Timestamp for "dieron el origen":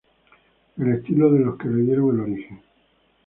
1.83-2.59